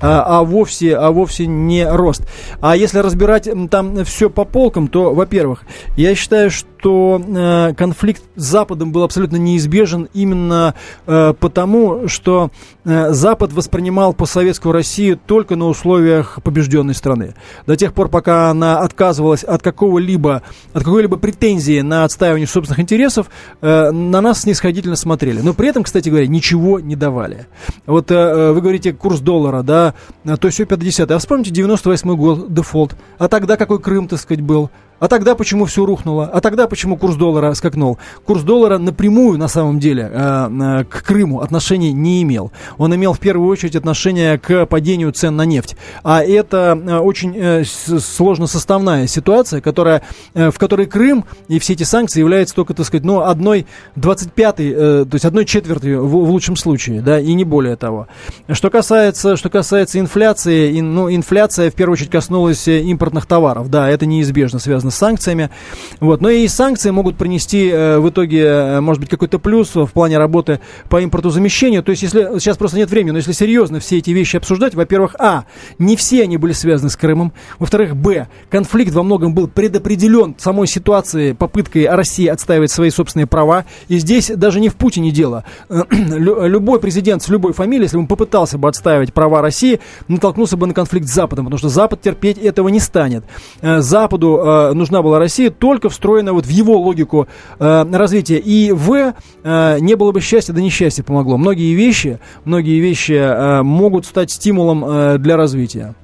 [0.00, 2.22] А, а, вовсе, а вовсе не рост.
[2.60, 5.62] А если разбирать там все по полкам, то, во-первых,
[5.96, 10.74] я считаю, что э, конфликт с Западом был абсолютно неизбежен именно
[11.06, 12.50] э, потому, что
[12.84, 17.34] э, Запад воспринимал постсоветскую Россию только на условиях побежденной страны.
[17.66, 23.28] До тех пор, пока она отказывалась от какого-либо, от какой-либо претензии на отстаивание собственных интересов,
[23.60, 25.40] на нас снисходительно смотрели.
[25.40, 27.46] Но при этом, кстати говоря, ничего не давали.
[27.86, 29.87] Вот вы говорите курс доллара, да,
[30.36, 32.96] то все 50 А вспомните 98 год, дефолт.
[33.18, 34.70] А тогда какой Крым, так сказать, был?
[34.98, 36.26] А тогда почему все рухнуло?
[36.26, 37.98] А тогда почему курс доллара скакнул?
[38.24, 42.52] Курс доллара напрямую, на самом деле, э, э, к Крыму отношения не имел.
[42.76, 45.76] Он имел в первую очередь отношение к падению цен на нефть.
[46.02, 50.02] А это э, очень сложно составная ситуация, которая,
[50.34, 55.04] в которой Крым и все эти санкции являются только, так сказать, ну, одной 25-й, э,
[55.04, 58.08] то есть одной четвертью в, лучшем случае, да, и не более того.
[58.50, 63.70] Что касается, что касается инфляции, ин, ну, инфляция в первую очередь коснулась импортных товаров.
[63.70, 65.50] Да, это неизбежно связано связано с санкциями.
[66.00, 66.20] Вот.
[66.20, 70.18] Но и санкции могут принести э, в итоге, э, может быть, какой-то плюс в плане
[70.18, 71.82] работы по импортозамещению.
[71.82, 75.16] То есть, если сейчас просто нет времени, но если серьезно все эти вещи обсуждать, во-первых,
[75.18, 75.44] а,
[75.78, 77.32] не все они были связаны с Крымом.
[77.58, 83.64] Во-вторых, б, конфликт во многом был предопределен самой ситуацией, попыткой России отстаивать свои собственные права.
[83.88, 85.44] И здесь даже не в Путине дело.
[85.68, 90.66] Любой президент с любой фамилией, если бы он попытался бы отстаивать права России, натолкнулся бы
[90.66, 93.24] на конфликт с Западом, потому что Запад терпеть этого не станет.
[93.60, 94.38] Э, Западу
[94.78, 98.38] нужна была Россия, только встроена вот в его логику э, развития.
[98.38, 101.36] И в э, не было бы счастья, да несчастье помогло.
[101.36, 105.94] Многие вещи, многие вещи э, могут стать стимулом э, для развития.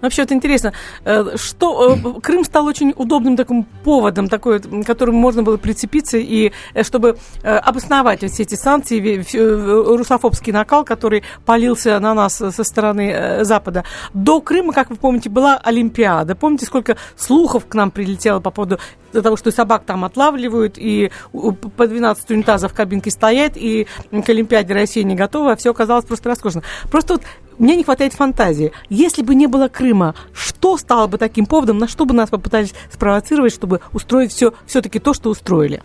[0.00, 0.72] Вообще, это интересно,
[1.04, 6.18] э, что э, Крым стал очень удобным таким поводом, такой, к которому можно было прицепиться,
[6.18, 9.24] и э, чтобы обосновать все эти санкции,
[9.96, 13.84] русофобский накал, который полился на нас со стороны Запада.
[14.12, 16.34] До Крыма, как вы помните, была Олимпиада.
[16.34, 18.78] Помните, сколько слухов к нам прилетело по поводу
[19.22, 21.10] того, что собак там отлавливают, и
[21.76, 26.04] по 12 унитазов в кабинке стоят, и к Олимпиаде Россия не готова, а все оказалось
[26.04, 26.62] просто роскошно.
[26.90, 27.22] Просто вот
[27.58, 28.72] мне не хватает фантазии.
[28.88, 32.74] Если бы не было Крыма, что стало бы таким поводом, на что бы нас попытались
[32.92, 35.82] спровоцировать, чтобы устроить все, все-таки то, что устроили?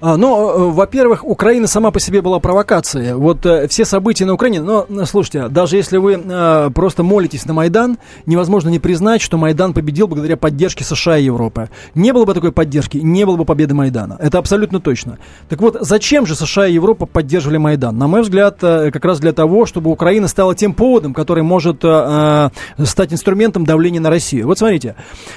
[0.00, 3.12] А, ну, э, во-первых, Украина сама по себе была провокацией.
[3.12, 7.44] Вот э, все события на Украине, но, э, слушайте, даже если вы э, просто молитесь
[7.44, 11.68] на Майдан, невозможно не признать, что Майдан победил благодаря поддержке США и Европы.
[11.94, 14.16] Не было бы такой поддержки, не было бы победы Майдана.
[14.18, 15.18] Это абсолютно точно.
[15.50, 17.98] Так вот, зачем же США и Европа поддерживали Майдан?
[17.98, 21.84] На мой взгляд, э, как раз для того, чтобы Украина стала тем поводом, который может
[21.84, 24.46] э, э стать инструментом давления на Россию.
[24.46, 24.94] Вот смотрите,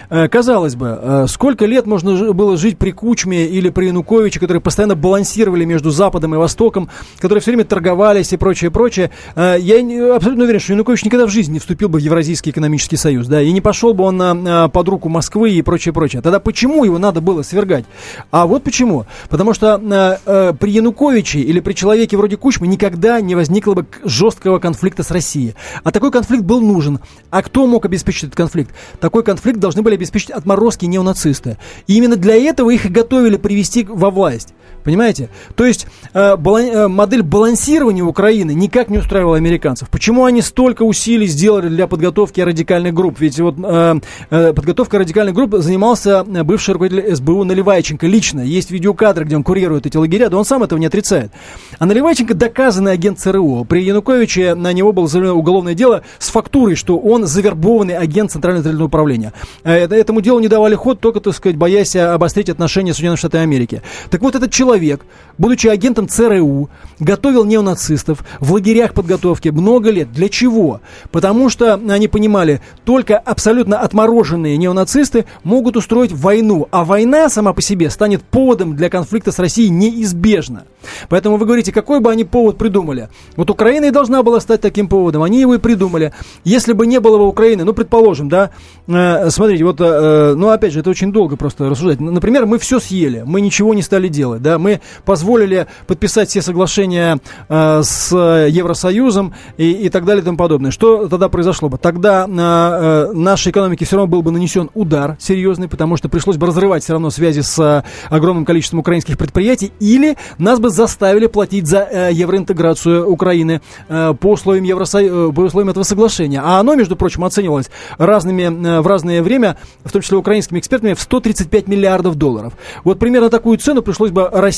[0.09, 4.52] э, казалось бы, э, сколько лет можно было жить при Кучме или при Януковиче, который
[4.53, 6.87] которые постоянно балансировали между Западом и Востоком,
[7.17, 9.09] которые все время торговались и прочее, прочее.
[9.35, 9.77] Э, я
[10.15, 13.41] абсолютно уверен, что Янукович никогда в жизни не вступил бы в Евразийский экономический союз, да,
[13.41, 16.21] и не пошел бы он на, под руку Москвы и прочее, прочее.
[16.21, 17.85] Тогда почему его надо было свергать?
[18.29, 19.07] А вот почему.
[19.27, 23.87] Потому что э, э, при Януковиче или при человеке вроде Кучмы никогда не возникло бы
[24.03, 25.55] жесткого конфликта с Россией.
[25.83, 26.99] А такой конфликт был нужен.
[27.31, 28.69] А кто мог обеспечить этот конфликт?
[28.99, 31.57] Такой конфликт должны были обеспечить отморозки неонацисты.
[31.87, 34.42] И именно для этого их и готовили привести во власть.
[34.83, 35.29] Понимаете?
[35.55, 39.89] То есть э, балан, э, модель балансирования Украины никак не устраивала американцев.
[39.89, 43.19] Почему они столько усилий сделали для подготовки радикальных групп?
[43.19, 48.41] Ведь вот э, э, подготовка радикальных групп занимался бывший руководитель СБУ Наливайченко лично.
[48.41, 51.31] Есть видеокадры, где он курирует эти лагеря, да он сам этого не отрицает.
[51.79, 53.65] А Наливайченко доказанный агент ЦРУ.
[53.65, 58.63] При Януковиче на него было заведено уголовное дело с фактурой, что он завербованный агент Центрального
[58.63, 59.33] центрального управления.
[59.63, 63.43] Э, этому делу не давали ход, только, так сказать, боясь обострить отношения с Соединенными Штатами
[63.43, 63.81] Америки.
[64.09, 65.05] Так вот, этот человек человек,
[65.37, 70.11] будучи агентом ЦРУ, готовил неонацистов в лагерях подготовки много лет.
[70.11, 70.81] Для чего?
[71.11, 77.61] Потому что они понимали, только абсолютно отмороженные неонацисты могут устроить войну, а война сама по
[77.61, 80.63] себе станет поводом для конфликта с Россией неизбежно.
[81.09, 83.09] Поэтому вы говорите, какой бы они повод придумали?
[83.35, 86.13] Вот Украина и должна была стать таким поводом, они его и придумали.
[86.43, 88.51] Если бы не было бы Украины, ну, предположим, да,
[88.87, 91.99] э, смотрите, вот, э, ну, опять же, это очень долго просто рассуждать.
[91.99, 97.19] Например, мы все съели, мы ничего не стали делать, да, мы позволили подписать все соглашения
[97.49, 100.71] э, с Евросоюзом и, и так далее и тому подобное.
[100.71, 101.77] Что тогда произошло бы?
[101.77, 106.37] Тогда э, э, нашей экономике все равно был бы нанесен удар серьезный, потому что пришлось
[106.37, 111.67] бы разрывать все равно связи с огромным количеством украинских предприятий, или нас бы заставили платить
[111.67, 114.99] за э, евроинтеграцию Украины э, по, условиям Евросо...
[115.31, 116.41] по условиям этого соглашения.
[116.43, 121.01] А оно, между прочим, оценивалось разными, в разное время, в том числе украинскими экспертами, в
[121.01, 122.53] 135 миллиардов долларов.
[122.83, 124.52] Вот примерно такую цену пришлось бы России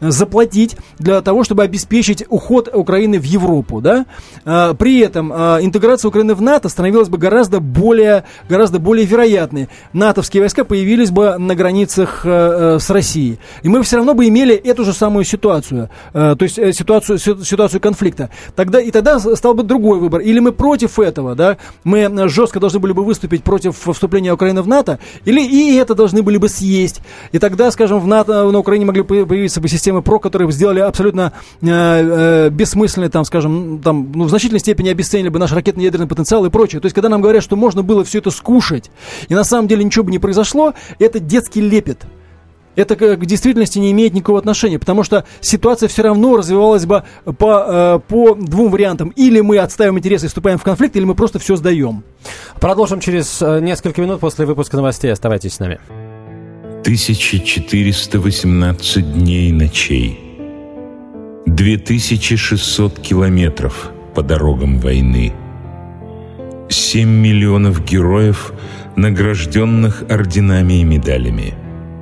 [0.00, 3.80] заплатить для того, чтобы обеспечить уход Украины в Европу.
[3.80, 4.06] Да?
[4.44, 9.68] При этом интеграция Украины в НАТО становилась бы гораздо более, гораздо более вероятной.
[9.92, 13.38] натовские войска появились бы на границах с Россией.
[13.62, 17.18] И мы все равно бы имели эту же самую ситуацию, э, то есть э, ситуацию,
[17.18, 18.30] ситуацию конфликта.
[18.56, 20.20] Тогда, и тогда стал бы другой выбор.
[20.20, 24.62] Или мы против этого, да, мы э, жестко должны были бы выступить против вступления Украины
[24.62, 27.00] в НАТО, или и это должны были бы съесть.
[27.32, 30.80] И тогда, скажем, в НАТО, на Украине могли появиться бы системы ПРО, которые бы сделали
[30.80, 36.06] абсолютно э, э, бессмысленные, там, скажем, там, ну, в значительной степени обесценили бы наш ракетно-ядерный
[36.06, 36.80] потенциал и прочее.
[36.80, 38.90] То есть, когда нам говорят, что можно было все это скушать,
[39.28, 42.06] и на самом деле ничего бы не произошло, это детский лепет
[42.76, 47.04] это к действительности не имеет никакого отношения, потому что ситуация все равно развивалась бы
[47.38, 49.10] по, э, по двум вариантам.
[49.10, 52.02] Или мы отставим интересы и вступаем в конфликт, или мы просто все сдаем.
[52.60, 55.12] Продолжим через э, несколько минут после выпуска новостей.
[55.12, 55.80] Оставайтесь с нами.
[56.84, 60.20] 1418 дней и ночей.
[61.46, 65.32] 2600 километров по дорогам войны.
[66.68, 68.52] 7 миллионов героев,
[68.96, 71.54] награжденных орденами и медалями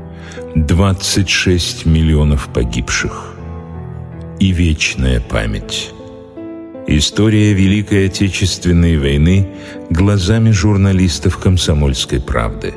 [0.57, 3.37] –26 миллионов погибших
[4.41, 5.93] и вечная память.
[6.89, 9.47] История Великой Отечественной войны
[9.91, 12.75] глазами журналистов «Комсомольской правды».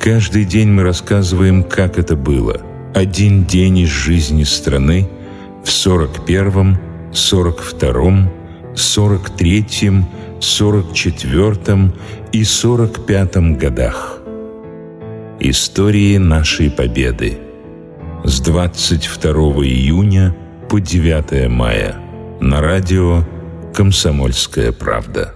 [0.00, 2.60] Каждый день мы рассказываем, как это было.
[2.94, 5.08] Один день из жизни страны
[5.64, 6.78] в 41-м,
[7.12, 8.30] 42-м,
[8.74, 10.08] 43-м,
[10.40, 11.92] 44-м
[12.32, 14.20] и 45-м годах.
[15.40, 17.38] Истории нашей победы.
[18.24, 19.32] С 22
[19.64, 20.34] июня
[20.68, 21.96] по 9 мая.
[22.40, 23.24] На радио
[23.74, 25.35] «Комсомольская правда».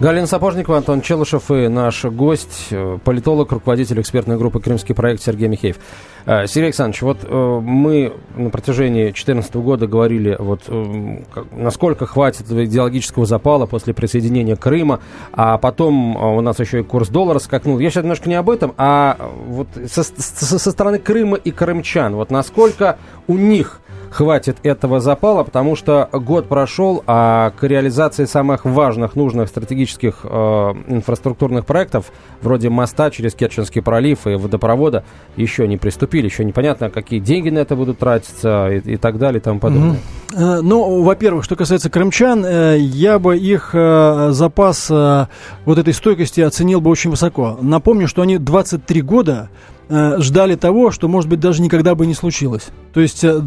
[0.00, 5.48] Галина Сапожникова, Антон Челышев и наш гость, э, политолог, руководитель экспертной группы «Крымский проект» Сергей
[5.48, 5.76] Михеев.
[6.24, 10.62] Э, Сергей Александрович, вот э, мы на протяжении 2014 года говорили, вот
[11.50, 15.00] насколько хватит идеологического запала после присоединения Крыма,
[15.32, 17.80] а потом у нас еще и курс доллара скакнул.
[17.80, 19.16] Я сейчас немножко не об этом, а
[19.48, 25.44] вот со, со, со стороны Крыма и крымчан, вот насколько у них хватит этого запала,
[25.44, 30.28] потому что год прошел, а к реализации самых важных, нужных стратегических э,
[30.88, 35.04] инфраструктурных проектов, вроде моста через Керченский пролив и водопровода,
[35.36, 36.26] еще не приступили.
[36.26, 39.98] Еще непонятно, какие деньги на это будут тратиться и, и так далее и тому подобное.
[40.30, 40.60] Mm-hmm.
[40.62, 46.80] Ну, во-первых, что касается крымчан, э, я бы их э, запас вот этой стойкости оценил
[46.80, 47.58] бы очень высоко.
[47.60, 49.50] Напомню, что они 23 года
[49.88, 52.68] ждали того, что, может быть, даже никогда бы не случилось.
[52.92, 53.40] То есть э,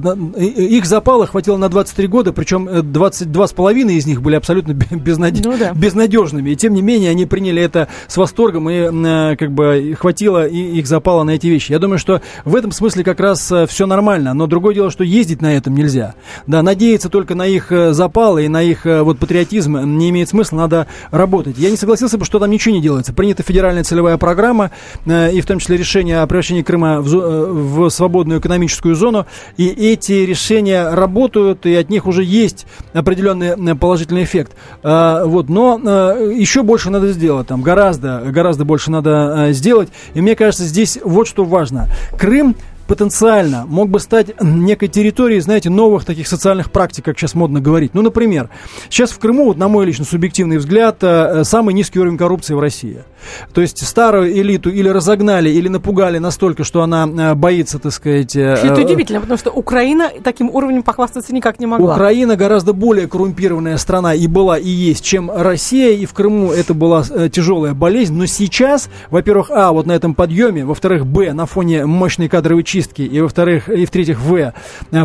[0.55, 5.33] их запала хватило на 23 года, причем 22,5 э, из них были абсолютно безнад...
[5.43, 5.73] ну, да.
[5.73, 6.51] безнадежными.
[6.51, 10.87] И тем не менее они приняли это с восторгом, и э, как бы хватило их
[10.87, 11.71] запала на эти вещи.
[11.71, 14.33] Я думаю, что в этом смысле как раз все нормально.
[14.33, 16.15] Но другое дело, что ездить на этом нельзя.
[16.47, 20.87] Да, надеяться только на их запал и на их вот патриотизм не имеет смысла, надо
[21.11, 21.57] работать.
[21.57, 23.13] Я не согласился бы, что там ничего не делается.
[23.13, 24.71] Принята федеральная целевая программа,
[25.05, 29.25] и в том числе решение о превращении Крыма в, в свободную экономическую зону
[29.57, 34.53] и эти решения работают, и от них уже есть определенный э, положительный эффект.
[34.81, 39.89] А, вот, но э, еще больше надо сделать, там, гораздо, гораздо больше надо э, сделать.
[40.13, 41.89] И мне кажется, здесь вот что важно.
[42.17, 42.55] Крым
[42.91, 47.93] потенциально мог бы стать некой территорией, знаете, новых таких социальных практик, как сейчас модно говорить.
[47.93, 48.49] Ну, например,
[48.89, 51.01] сейчас в Крыму, вот на мой лично субъективный взгляд,
[51.43, 53.05] самый низкий уровень коррупции в России.
[53.53, 58.35] То есть старую элиту или разогнали, или напугали настолько, что она э, боится, так сказать...
[58.35, 61.93] Э, это удивительно, потому что Украина таким уровнем похвастаться никак не могла.
[61.93, 66.73] Украина гораздо более коррумпированная страна и была, и есть, чем Россия, и в Крыму это
[66.73, 68.13] была э, тяжелая болезнь.
[68.15, 72.80] Но сейчас, во-первых, а, вот на этом подъеме, во-вторых, б, на фоне мощной кадровой чистки,
[73.03, 74.53] и во-вторых, и в-третьих, в,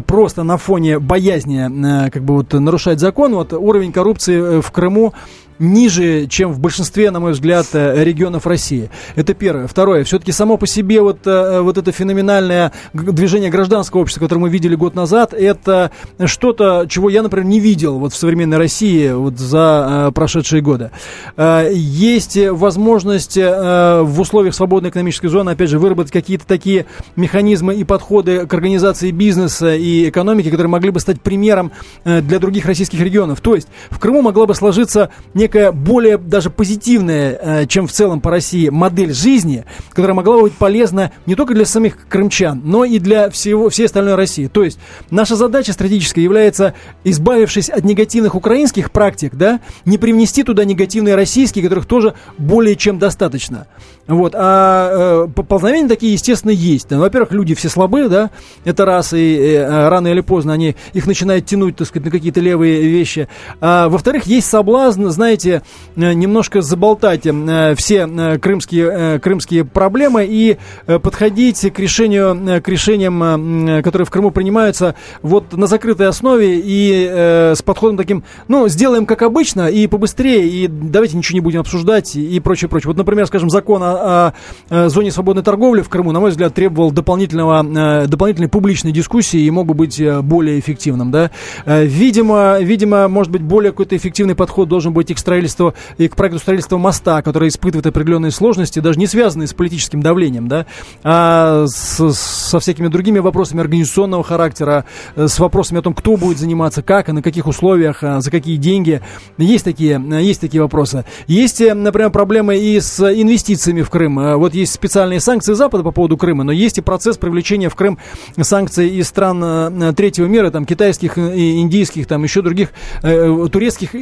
[0.06, 5.14] просто на фоне боязни как бы вот нарушать закон, вот уровень коррупции в Крыму
[5.58, 8.90] ниже, чем в большинстве, на мой взгляд, э, регионов России.
[9.14, 9.66] Это первое.
[9.66, 10.04] Второе.
[10.04, 14.74] Все-таки само по себе вот, э, вот это феноменальное движение гражданского общества, которое мы видели
[14.74, 15.90] год назад, это
[16.24, 20.90] что-то, чего я, например, не видел вот в современной России вот за прошедшие годы.
[21.36, 28.46] Есть возможность в условиях свободной экономической зоны, опять же, выработать какие-то такие механизмы и подходы
[28.46, 31.72] к организации бизнеса и экономики, которые могли бы стать примером
[32.04, 33.40] для других российских регионов.
[33.40, 38.20] То есть в Крыму могла бы сложиться некая более даже позитивная, э, чем в целом
[38.20, 42.84] по России, модель жизни, которая могла бы быть полезна не только для самих крымчан, но
[42.84, 44.46] и для всего, всей остальной России.
[44.46, 44.78] То есть
[45.10, 46.74] наша задача стратегическая является,
[47.04, 52.98] избавившись от негативных украинских практик, да, не привнести туда негативные российские, которых тоже более чем
[52.98, 53.66] достаточно.
[54.06, 54.34] Вот.
[54.36, 56.90] А э, поползновения такие, естественно, есть.
[56.90, 58.30] Ну, во-первых, люди все слабые, да,
[58.64, 62.40] это раз, и э, рано или поздно они их начинают тянуть, так сказать, на какие-то
[62.40, 63.28] левые вещи.
[63.60, 65.60] А, во-вторых, есть соблазн, знаете, э,
[65.96, 70.56] немножко заболтать э, все э, крымские, крымские проблемы и
[70.86, 77.62] подходить к решению, к решениям, которые в Крыму принимаются, вот на закрытой основе и с
[77.62, 82.38] подходом таким, ну, сделаем как обычно и побыстрее, и давайте ничего не будем обсуждать и
[82.40, 82.88] прочее, прочее.
[82.88, 84.34] Вот, например, скажем, закон о
[84.70, 89.50] о, зоне свободной торговли в Крыму, на мой взгляд, требовал дополнительного, дополнительной публичной дискуссии и
[89.50, 91.10] мог бы быть более эффективным.
[91.10, 91.30] Да?
[91.66, 96.16] Видимо, видимо, может быть, более какой-то эффективный подход должен быть и к строительству, и к
[96.16, 100.66] проекту строительства моста, который испытывает определенные сложности, даже не связанные с политическим давлением, да,
[101.02, 104.84] а с, со всякими другими вопросами организационного характера,
[105.16, 109.00] с вопросами о том, кто будет заниматься, как и на каких условиях, за какие деньги.
[109.38, 111.04] Есть такие, есть такие вопросы.
[111.26, 114.18] Есть, например, проблемы и с инвестициями в Крым.
[114.18, 117.74] Э, вот есть специальные санкции Запада по поводу Крыма, но есть и процесс привлечения в
[117.74, 117.98] Крым
[118.40, 122.70] санкций из стран э, третьего мира, там, китайских, индийских, там, еще других,
[123.02, 123.94] э, турецких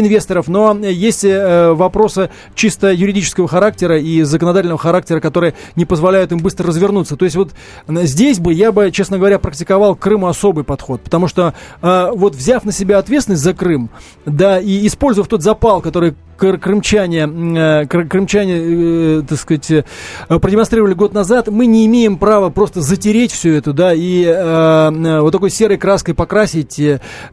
[0.00, 6.38] инвесторов, но есть э, вопросы чисто юридического характера и законодательного характера, которые не позволяют им
[6.38, 7.16] быстро развернуться.
[7.16, 7.52] То есть вот
[7.88, 12.64] здесь бы я бы, честно говоря, практиковал Крыму особый подход, потому что э, вот взяв
[12.64, 13.90] на себя ответственность за Крым,
[14.24, 19.84] да, и используя тот запал, который крымчане, э, крымчане, э, так сказать, э,
[20.28, 25.50] продемонстрировали год назад, мы не имеем права просто затереть все это, да, и вот такой
[25.50, 26.80] серой краской покрасить,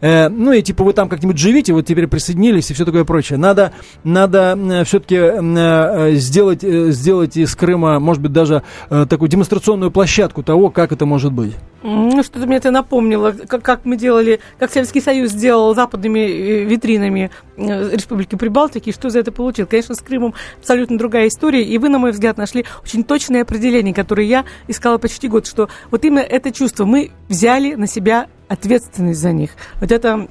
[0.01, 3.38] ну и типа вы там как-нибудь живите, вот теперь присоединились и все такое прочее.
[3.38, 3.74] Надо,
[4.04, 11.06] надо все-таки сделать, сделать из Крыма, может быть, даже такую демонстрационную площадку того, как это
[11.06, 11.54] может быть.
[11.84, 17.30] Ну, что-то мне это напомнило, как, как мы делали, как Советский Союз сделал западными витринами
[17.58, 19.67] Республики Прибалтики, что за это получил.
[19.67, 23.93] Конечно, с Крымом абсолютно другая история, и вы, на мой взгляд, нашли очень точное определение,
[23.93, 29.19] которое я искала почти год, что вот именно это чувство, мы взяли на себя ответственность
[29.19, 29.51] за них.
[29.79, 30.27] Вот это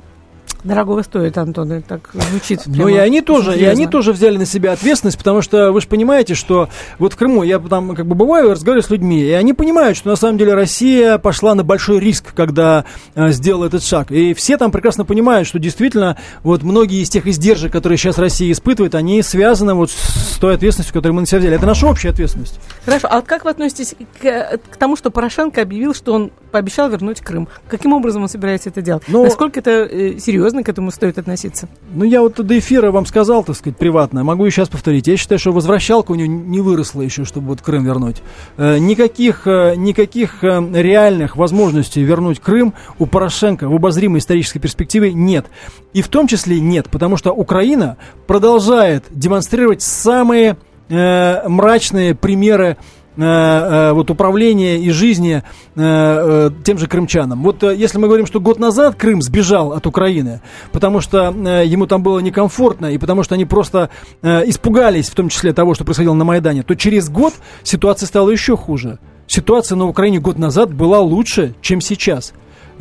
[0.65, 2.63] Дорогого стоит, Антон, это так звучит.
[2.67, 5.89] Ну и они тоже, и они тоже взяли на себя ответственность, потому что вы же
[5.89, 6.69] понимаете, что
[7.01, 10.09] вот в Крыму я там как бы бываю, разговариваю с людьми, и они понимают, что
[10.09, 12.85] на самом деле Россия пошла на большой риск, когда
[13.17, 14.13] э, сделала этот шаг.
[14.13, 18.53] И все там прекрасно понимают, что действительно вот многие из тех издержек, которые сейчас Россия
[18.53, 21.57] испытывает, они связаны вот с той ответственностью, которую мы на себя взяли.
[21.57, 22.61] Это наша общая ответственность.
[22.85, 27.21] Хорошо, а как вы относитесь к, к тому, что Порошенко объявил, что он пообещал вернуть
[27.21, 27.49] Крым?
[27.69, 29.03] Каким образом он собирается это делать?
[29.09, 30.52] Ну, Насколько это э, серьезно?
[30.53, 31.69] Серьезно к этому стоит относиться?
[31.95, 34.23] Ну, я вот до эфира вам сказал, так сказать, приватно.
[34.23, 35.07] Могу и сейчас повторить.
[35.07, 38.23] Я считаю, что возвращалка у него не выросла еще, чтобы вот Крым вернуть.
[38.59, 45.13] Э, никаких, э, никаких э, реальных возможностей вернуть Крым у Порошенко в обозримой исторической перспективе
[45.13, 45.47] нет.
[45.95, 47.97] И в том числе нет, потому что Украина
[48.27, 50.57] продолжает демонстрировать самые
[50.89, 52.77] э, мрачные примеры
[53.17, 55.43] вот управления и жизни
[55.75, 57.43] э, тем же крымчанам.
[57.43, 60.41] Вот если мы говорим, что год назад Крым сбежал от Украины,
[60.73, 61.29] потому что
[61.65, 63.91] ему там было некомфортно и потому что они просто
[64.23, 68.57] испугались, в том числе того, что происходило на Майдане, то через год ситуация стала еще
[68.57, 68.99] хуже.
[69.27, 72.33] Ситуация на Украине год назад была лучше, чем сейчас.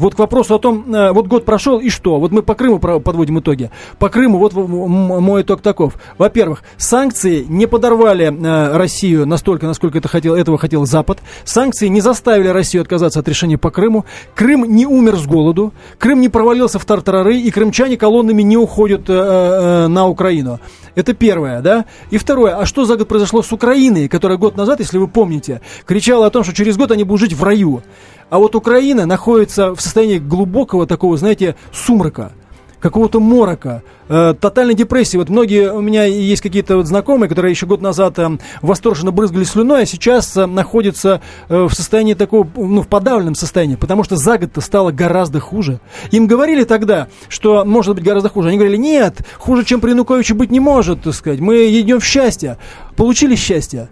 [0.02, 2.20] Вот к вопросу о том, э, вот год прошел и что?
[2.20, 3.70] Вот мы по Крыму подводим итоги.
[4.00, 5.94] По Крыму вот мой итог таков.
[6.18, 11.20] Во-первых, санкции не подорвали э, Россию настолько, насколько это хотел, этого хотел Запад.
[11.44, 14.06] Санкции не заставили Россию отказаться от решения по Крыму.
[14.34, 15.72] Крым не умер с голоду.
[16.00, 17.38] Крым не провалился в тартарары.
[17.38, 20.60] И крымчане колоннами не уходят э, на Украину.
[20.96, 21.86] Это первое, да?
[22.10, 25.62] И второе, а что за год произошло с Украиной, которая год назад, если вы помните,
[25.86, 27.84] кричала о том, что через год они будут жить в раю.
[28.32, 32.32] А вот Украина находится в состоянии глубокого такого, знаете, сумрака.
[32.80, 35.16] какого-то морока, э, тотальной депрессии.
[35.18, 38.28] Вот многие у меня есть какие-то вот знакомые, которые еще год назад э,
[38.64, 43.76] восторженно брызгали слюной, а сейчас э, находятся э, в состоянии такого, ну, в подавленном состоянии,
[43.76, 45.80] потому что за год-то стало гораздо хуже.
[46.10, 48.48] Им говорили тогда, что может быть гораздо хуже.
[48.48, 51.40] Они говорили, нет, хуже, чем при Януковиче быть не может, так сказать.
[51.40, 52.58] Мы идем в счастье.
[52.96, 53.90] Получили счастье.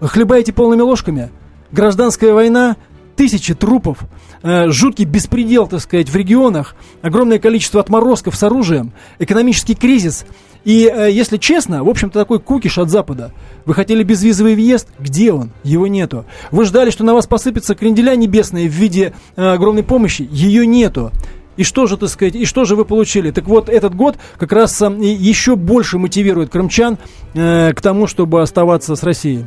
[0.00, 1.30] Хлебаете полными ложками.
[1.72, 2.76] Гражданская война,
[3.20, 3.98] тысячи трупов,
[4.42, 10.24] э, жуткий беспредел, так сказать, в регионах, огромное количество отморозков с оружием, экономический кризис.
[10.64, 13.34] И, э, если честно, в общем-то, такой кукиш от Запада.
[13.66, 14.88] Вы хотели безвизовый въезд?
[14.98, 15.50] Где он?
[15.64, 16.24] Его нету.
[16.50, 20.26] Вы ждали, что на вас посыпется кренделя небесные в виде э, огромной помощи?
[20.32, 21.10] Ее нету.
[21.58, 23.32] И что же, так сказать, и что же вы получили?
[23.32, 26.96] Так вот, этот год как раз еще больше мотивирует крымчан
[27.34, 29.44] к тому, чтобы оставаться с Россией.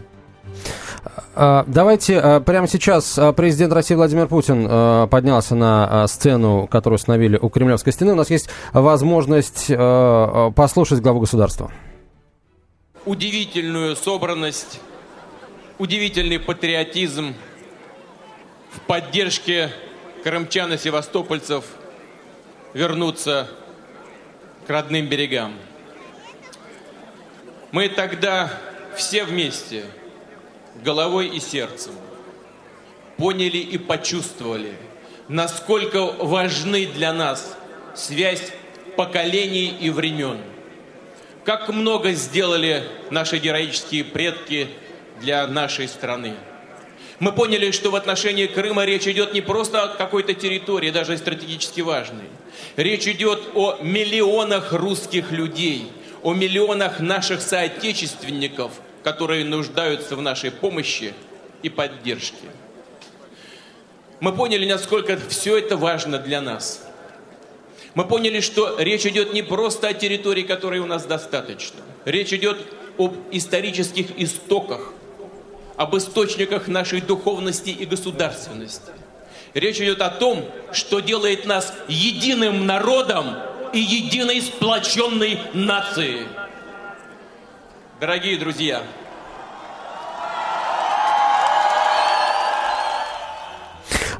[1.35, 7.37] А, давайте а, прямо сейчас а, президент России Владимир Путин поднялся на сцену, которую установили
[7.37, 8.13] у Кремлевской стены.
[8.13, 9.67] У нас есть возможность
[10.55, 11.71] послушать главу государства.
[13.05, 14.79] Удивительную собранность,
[15.77, 17.35] удивительный патриотизм
[18.71, 19.69] в поддержке
[20.23, 21.65] крымчан и севастопольцев
[22.73, 23.47] вернуться
[24.65, 25.53] к родным берегам.
[27.71, 28.51] Мы тогда
[28.95, 29.83] все вместе–
[30.81, 31.93] головой и сердцем
[33.17, 34.73] поняли и почувствовали,
[35.27, 37.55] насколько важны для нас
[37.95, 38.51] связь
[38.97, 40.39] поколений и времен.
[41.45, 44.69] Как много сделали наши героические предки
[45.19, 46.33] для нашей страны.
[47.19, 51.81] Мы поняли, что в отношении Крыма речь идет не просто о какой-то территории, даже стратегически
[51.81, 52.25] важной.
[52.75, 55.91] Речь идет о миллионах русских людей,
[56.23, 58.71] о миллионах наших соотечественников–
[59.03, 61.13] которые нуждаются в нашей помощи
[61.61, 62.47] и поддержке.
[64.19, 66.87] Мы поняли, насколько все это важно для нас.
[67.93, 71.81] Мы поняли, что речь идет не просто о территории, которой у нас достаточно.
[72.05, 72.57] Речь идет
[72.97, 74.93] об исторических истоках,
[75.75, 78.91] об источниках нашей духовности и государственности.
[79.53, 83.35] Речь идет о том, что делает нас единым народом
[83.73, 86.27] и единой сплоченной нацией.
[88.03, 88.83] Дорогие друзья,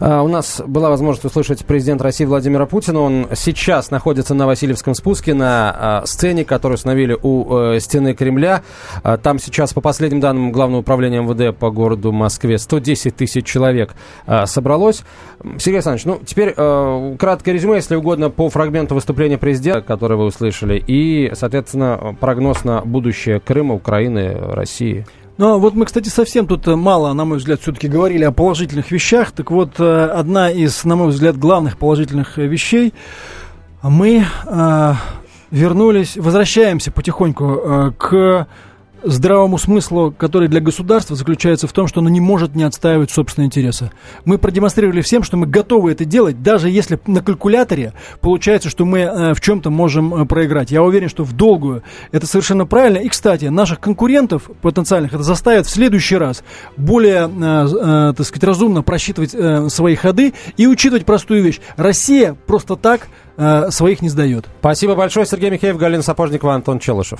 [0.04, 3.00] у нас была возможность услышать президента России Владимира Путина.
[3.00, 8.64] Он сейчас находится на Васильевском спуске, на а, сцене, которую установили у э, стены Кремля.
[9.02, 13.96] А, там сейчас, по последним данным Главного управления МВД по городу Москве, 110 тысяч человек
[14.46, 15.04] собралось.
[15.58, 20.26] Сергей Александрович, ну, теперь э, краткое резюме, если угодно, по фрагменту выступления президента, который вы
[20.26, 25.06] услышали, и, соответственно, прогноз на будущее Крыма, Украины, России.
[25.38, 28.92] Ну, вот мы, кстати, совсем тут э, мало, на мой взгляд, все-таки говорили о положительных
[28.92, 29.32] вещах.
[29.32, 32.94] Так вот, э, одна из, на мой взгляд, главных положительных э, вещей,
[33.82, 34.94] мы э,
[35.50, 38.48] вернулись, возвращаемся потихоньку э, к
[39.04, 43.48] здравому смыслу, который для государства заключается в том, что оно не может не отстаивать собственные
[43.48, 43.92] интересы.
[44.26, 49.00] Мы продемонстрировали всем, что мы готовы это делать, даже если на калькуляторе получается, что мы
[49.00, 50.72] э, в чем-то можем э, проиграть.
[50.72, 52.98] Я уверен, что в долгую это совершенно правильно.
[52.98, 56.44] И, кстати, наших конкурентов потенциальных это заставит в следующий раз
[56.78, 59.36] более, э, так сказать, разумно просчитывать
[59.72, 61.60] свои ходы и учитывать простую вещь.
[61.78, 63.08] Россия просто так
[63.70, 64.46] своих не сдает.
[64.60, 67.20] Спасибо большое, Сергей Михеев, Галина Сапожникова, Антон Челышев.